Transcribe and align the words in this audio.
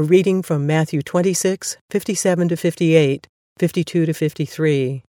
A 0.00 0.04
reading 0.04 0.42
from 0.42 0.64
Matthew 0.64 1.02
26, 1.02 1.76
57 1.90 2.48
to 2.50 2.56
58, 2.56 3.26
52 3.58 4.06
to 4.06 4.14
53. 4.14 5.02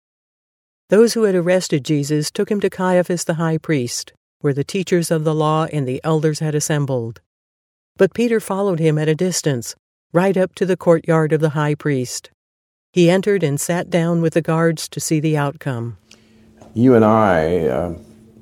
Those 0.87 1.13
who 1.13 1.23
had 1.23 1.35
arrested 1.35 1.83
Jesus 1.83 2.31
took 2.31 2.49
him 2.49 2.61
to 2.61 2.69
Caiaphas 2.69 3.25
the 3.25 3.33
high 3.33 3.57
priest, 3.57 4.13
where 4.39 4.53
the 4.53 4.63
teachers 4.63 5.11
of 5.11 5.25
the 5.25 5.35
law 5.35 5.65
and 5.73 5.85
the 5.85 5.99
elders 6.05 6.39
had 6.39 6.55
assembled. 6.55 7.19
But 7.97 8.13
Peter 8.13 8.39
followed 8.39 8.79
him 8.79 8.97
at 8.97 9.09
a 9.09 9.13
distance, 9.13 9.75
right 10.13 10.37
up 10.37 10.55
to 10.55 10.65
the 10.65 10.77
courtyard 10.77 11.33
of 11.33 11.41
the 11.41 11.49
high 11.49 11.75
priest. 11.75 12.29
He 12.93 13.09
entered 13.09 13.43
and 13.43 13.59
sat 13.59 13.89
down 13.89 14.21
with 14.21 14.35
the 14.35 14.41
guards 14.41 14.87
to 14.87 15.01
see 15.01 15.19
the 15.19 15.35
outcome. 15.35 15.97
You 16.73 16.95
and 16.95 17.03
I, 17.03 17.67
uh, 17.67 17.93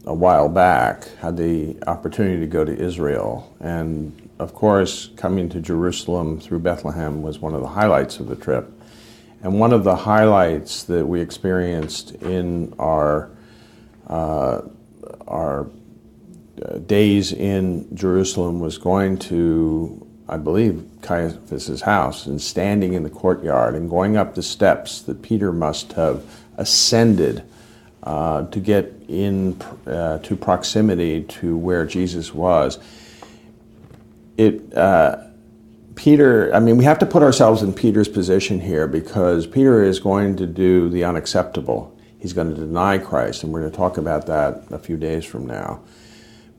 a 0.06 0.14
while 0.14 0.50
back, 0.50 1.08
had 1.18 1.38
the 1.38 1.76
opportunity 1.88 2.40
to 2.40 2.48
go 2.48 2.64
to 2.64 2.76
Israel, 2.76 3.54
and 3.60 4.26
of 4.38 4.54
course, 4.54 5.10
coming 5.16 5.48
to 5.50 5.62
Jerusalem 5.62 6.40
through 6.40 6.60
Bethlehem 6.60 7.22
was 7.22 7.40
one 7.40 7.56
of 7.56 7.62
the 7.62 7.70
highlights 7.70 8.20
of 8.20 8.28
the 8.28 8.36
trip. 8.36 8.70
And 9.42 9.60
one 9.60 9.72
of 9.72 9.84
the 9.84 9.96
highlights 9.96 10.84
that 10.84 11.06
we 11.06 11.22
experienced 11.22 12.12
in 12.16 12.74
our 12.80 13.30
uh, 14.08 14.62
our 15.28 15.68
uh, 16.62 16.78
days 16.80 17.34
in 17.34 17.96
Jerusalem 17.96 18.60
was 18.60 18.78
going 18.78 19.18
to, 19.18 20.06
I 20.30 20.38
believe, 20.38 20.88
Caiaphas's 21.02 21.82
house 21.82 22.26
and 22.28 22.42
standing 22.42 22.94
in 22.94 23.04
the 23.04 23.10
courtyard 23.10 23.76
and 23.76 23.90
going 23.90 24.16
up 24.18 24.36
the 24.36 24.44
steps 24.44 25.02
that 25.04 25.22
Peter 25.22 25.52
must 25.52 25.94
have 25.94 26.24
ascended 26.58 27.44
to 28.06 28.60
get 28.60 28.94
in 29.08 29.60
uh, 29.88 30.20
to 30.20 30.36
proximity 30.36 31.24
to 31.24 31.58
where 31.58 31.86
Jesus 31.86 32.34
was 32.34 32.80
it 34.38 34.76
uh, 34.76 35.18
Peter, 35.96 36.54
I 36.54 36.60
mean, 36.60 36.78
we 36.78 36.84
have 36.84 37.00
to 37.00 37.06
put 37.06 37.24
ourselves 37.24 37.62
in 37.62 37.74
Peter's 37.74 38.10
position 38.10 38.60
here 38.60 38.88
because 38.88 39.48
Peter 39.48 39.82
is 39.82 40.00
going 40.00 40.36
to 40.38 40.46
do 40.46 40.90
the 40.90 41.06
unacceptable. 41.06 41.98
He's 42.20 42.34
going 42.34 42.54
to 42.54 42.56
deny 42.56 42.98
Christ, 42.98 43.44
and 43.44 43.54
we're 43.54 43.62
going 43.62 43.72
to 43.72 43.78
talk 43.78 43.98
about 43.98 44.26
that 44.28 44.66
a 44.72 44.80
few 44.80 44.98
days 44.98 45.24
from 45.24 45.46
now. 45.46 45.82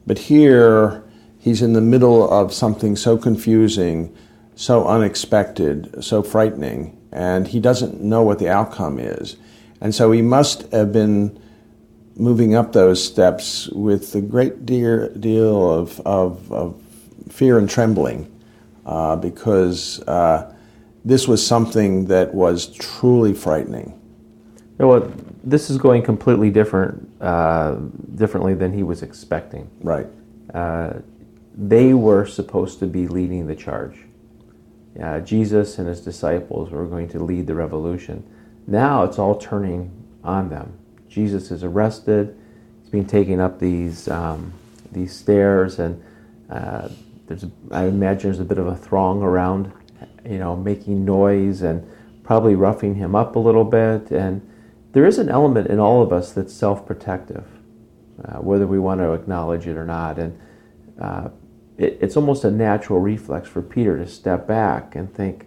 But 0.07 0.19
here, 0.19 1.05
he's 1.39 1.61
in 1.61 1.75
the 1.75 1.81
middle 1.81 2.31
of 2.31 2.55
something 2.55 2.97
so 2.97 3.19
confusing, 3.19 4.17
so 4.55 4.87
unexpected, 4.87 6.03
so 6.03 6.23
frightening, 6.23 6.99
and 7.13 7.47
he 7.49 7.61
doesn't 7.61 8.01
know 8.01 8.23
what 8.23 8.39
the 8.39 8.49
outcome 8.49 8.99
is. 8.99 9.37
And 9.81 9.95
so 9.95 10.13
he 10.13 10.23
must 10.23 10.71
have 10.73 10.93
been 10.93 11.41
moving 12.17 12.55
up 12.55 12.73
those 12.73 13.03
steps 13.03 13.69
with 13.69 14.15
a 14.15 14.21
great 14.21 14.65
deal 14.65 15.71
of, 15.71 16.01
of, 16.01 16.51
of 16.51 16.83
fear 17.29 17.59
and 17.59 17.69
trembling 17.69 18.33
uh, 18.87 19.17
because 19.17 20.01
uh, 20.03 20.55
this 21.05 21.29
was 21.29 21.47
something 21.47 22.07
that 22.07 22.35
was 22.35 22.69
truly 22.69 23.35
frightening. 23.35 24.01
Know 24.79 24.89
what? 24.89 25.11
This 25.49 25.71
is 25.71 25.79
going 25.79 26.03
completely 26.03 26.51
different, 26.51 27.09
uh, 27.21 27.77
differently 28.15 28.55
than 28.55 28.73
he 28.73 28.83
was 28.83 29.03
expecting. 29.03 29.71
Right. 29.81 30.07
Uh, 30.53 30.95
they 31.57 31.95
were 31.95 32.27
supposed 32.27 32.79
to 32.81 32.87
be 32.87 33.09
leading 33.09 33.47
the 33.47 33.57
charge. 33.57 33.97
Uh, 35.01 35.21
Jesus 35.21 35.79
and 35.79 35.89
his 35.89 36.01
disciples 36.01 36.71
were 36.71 36.87
going 36.87 37.09
to 37.09 37.19
lead 37.19 37.47
the 37.47 37.55
revolution. 37.55 38.25
Now 38.67 39.05
it's 39.05 39.19
all 39.19 39.37
turning 39.39 39.91
on 40.25 40.49
them. 40.49 40.79
Jesus 41.09 41.51
is 41.51 41.63
arrested. 41.63 42.37
He's 42.81 42.91
being 42.91 43.07
taken 43.07 43.41
up 43.41 43.59
these 43.59 44.09
um, 44.09 44.53
these 44.93 45.15
stairs, 45.15 45.79
and 45.79 46.03
uh, 46.51 46.89
there's 47.27 47.45
I 47.71 47.85
imagine 47.85 48.31
there's 48.31 48.41
a 48.41 48.45
bit 48.45 48.59
of 48.59 48.67
a 48.67 48.77
throng 48.77 49.23
around, 49.23 49.73
you 50.25 50.39
know, 50.39 50.57
making 50.57 51.05
noise 51.05 51.63
and 51.63 51.89
probably 52.23 52.55
roughing 52.55 52.97
him 52.97 53.15
up 53.15 53.37
a 53.37 53.39
little 53.39 53.65
bit. 53.65 54.11
And 54.11 54.43
there 54.93 55.07
is 55.07 55.19
an 55.19 55.29
element 55.29 55.69
in 55.69 55.79
all 55.79 56.03
of 56.03 56.13
us 56.13 56.33
that's 56.33 56.53
self-protective, 56.53 57.45
uh, 58.25 58.39
whether 58.39 58.67
we 58.67 58.79
want 58.79 59.01
to 59.01 59.13
acknowledge 59.13 59.67
it 59.67 59.77
or 59.77 59.85
not. 59.85 60.19
And 60.19 60.39
uh, 61.01 61.29
it, 61.79 61.99
it's 62.01 62.17
almost 62.17 62.45
a 62.45 62.51
natural 62.51 62.99
reflex 62.99 63.49
for 63.49 63.63
Peter 63.63 63.97
to 63.97 64.07
step 64.09 64.47
back 64.47 64.97
and 64.97 65.13
think, 65.15 65.47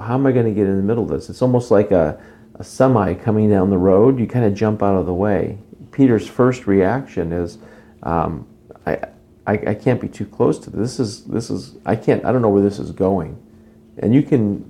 how 0.00 0.14
am 0.14 0.26
I 0.26 0.32
going 0.32 0.46
to 0.46 0.52
get 0.52 0.66
in 0.66 0.76
the 0.76 0.82
middle 0.82 1.04
of 1.04 1.10
this? 1.10 1.30
It's 1.30 1.42
almost 1.42 1.70
like 1.70 1.90
a, 1.90 2.20
a 2.54 2.64
semi 2.64 3.14
coming 3.14 3.48
down 3.48 3.70
the 3.70 3.78
road. 3.78 4.18
You 4.18 4.26
kind 4.26 4.44
of 4.44 4.54
jump 4.54 4.82
out 4.82 4.96
of 4.96 5.06
the 5.06 5.14
way. 5.14 5.58
Peter's 5.92 6.26
first 6.26 6.66
reaction 6.66 7.32
is, 7.32 7.58
um, 8.02 8.46
I, 8.86 8.98
I, 9.46 9.52
I 9.52 9.74
can't 9.74 10.00
be 10.00 10.08
too 10.08 10.26
close 10.26 10.58
to 10.60 10.70
this. 10.70 10.96
this 10.96 11.00
is 11.00 11.24
this 11.24 11.50
is 11.50 11.76
I 11.84 11.96
can't 11.96 12.24
I 12.24 12.32
don't 12.32 12.42
know 12.42 12.50
where 12.50 12.62
this 12.62 12.78
is 12.78 12.92
going, 12.92 13.40
and 13.98 14.14
you 14.14 14.22
can 14.22 14.64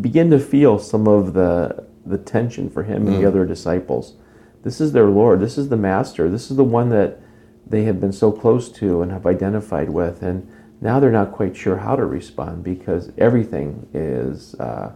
begin 0.00 0.30
to 0.30 0.38
feel 0.38 0.78
some 0.78 1.06
of 1.06 1.32
the 1.32 1.86
the 2.04 2.18
tension 2.18 2.68
for 2.68 2.82
him 2.82 3.06
and 3.06 3.16
the 3.16 3.22
mm. 3.22 3.28
other 3.28 3.46
disciples. 3.46 4.14
This 4.62 4.80
is 4.80 4.92
their 4.92 5.06
Lord. 5.06 5.40
This 5.40 5.56
is 5.56 5.68
the 5.68 5.76
Master. 5.76 6.28
This 6.28 6.50
is 6.50 6.56
the 6.56 6.64
one 6.64 6.90
that 6.90 7.20
they 7.66 7.84
have 7.84 8.00
been 8.00 8.12
so 8.12 8.30
close 8.30 8.68
to 8.72 9.00
and 9.00 9.10
have 9.10 9.26
identified 9.26 9.90
with, 9.90 10.22
and 10.22 10.46
now 10.84 11.00
they're 11.00 11.10
not 11.10 11.32
quite 11.32 11.56
sure 11.56 11.76
how 11.76 11.96
to 11.96 12.04
respond 12.06 12.62
because 12.62 13.10
everything 13.18 13.88
is 13.92 14.54
uh, 14.56 14.92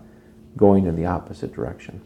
going 0.57 0.87
in 0.87 0.95
the 0.95 1.07
opposite 1.07 1.53
direction. 1.53 2.01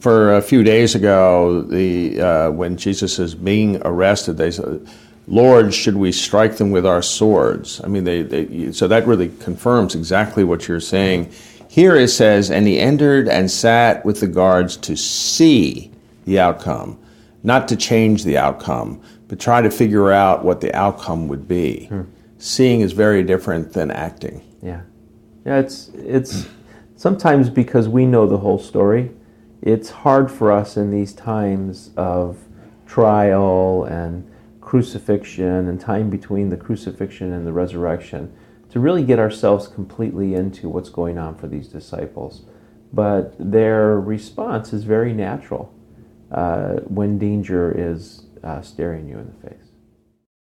For 0.00 0.36
a 0.36 0.40
few 0.40 0.62
days 0.62 0.94
ago, 0.94 1.60
the 1.60 2.20
uh, 2.20 2.50
when 2.52 2.78
Jesus 2.78 3.18
is 3.18 3.34
being 3.34 3.82
arrested, 3.84 4.38
they 4.38 4.50
said 4.50 4.88
Lord, 5.28 5.74
should 5.74 5.96
we 5.96 6.12
strike 6.12 6.56
them 6.56 6.70
with 6.70 6.86
our 6.86 7.02
swords? 7.02 7.80
I 7.82 7.88
mean, 7.88 8.04
they, 8.04 8.22
they, 8.22 8.72
so 8.72 8.86
that 8.86 9.06
really 9.06 9.28
confirms 9.40 9.94
exactly 9.94 10.44
what 10.44 10.68
you're 10.68 10.80
saying. 10.80 11.32
Here 11.68 11.96
it 11.96 12.08
says, 12.08 12.50
and 12.50 12.66
he 12.66 12.78
entered 12.78 13.28
and 13.28 13.50
sat 13.50 14.04
with 14.04 14.20
the 14.20 14.28
guards 14.28 14.76
to 14.78 14.96
see 14.96 15.90
the 16.26 16.38
outcome, 16.38 16.98
not 17.42 17.66
to 17.68 17.76
change 17.76 18.22
the 18.22 18.38
outcome, 18.38 19.02
but 19.26 19.40
try 19.40 19.60
to 19.60 19.70
figure 19.70 20.12
out 20.12 20.44
what 20.44 20.60
the 20.60 20.72
outcome 20.74 21.26
would 21.26 21.48
be. 21.48 21.86
Hmm. 21.86 22.02
Seeing 22.38 22.80
is 22.80 22.92
very 22.92 23.22
different 23.22 23.72
than 23.72 23.90
acting. 23.90 24.42
Yeah, 24.62 24.82
yeah. 25.44 25.58
It's 25.58 25.88
it's 25.94 26.46
sometimes 26.96 27.50
because 27.50 27.88
we 27.88 28.06
know 28.06 28.26
the 28.26 28.38
whole 28.38 28.58
story. 28.58 29.10
It's 29.62 29.90
hard 29.90 30.30
for 30.30 30.52
us 30.52 30.76
in 30.76 30.90
these 30.90 31.12
times 31.12 31.90
of 31.96 32.38
trial 32.86 33.84
and 33.84 34.30
crucifixion 34.60 35.68
and 35.68 35.80
time 35.80 36.10
between 36.10 36.50
the 36.50 36.56
crucifixion 36.56 37.32
and 37.32 37.46
the 37.46 37.52
resurrection 37.52 38.32
to 38.70 38.80
really 38.80 39.04
get 39.04 39.18
ourselves 39.18 39.68
completely 39.68 40.34
into 40.34 40.68
what's 40.68 40.90
going 40.90 41.18
on 41.18 41.36
for 41.36 41.46
these 41.46 41.68
disciples. 41.68 42.42
But 42.92 43.34
their 43.38 43.98
response 43.98 44.72
is 44.72 44.84
very 44.84 45.12
natural 45.12 45.72
uh, 46.30 46.80
when 46.86 47.18
danger 47.18 47.72
is 47.76 48.26
uh, 48.42 48.60
staring 48.62 49.08
you 49.08 49.18
in 49.18 49.26
the 49.26 49.48
face. 49.48 49.65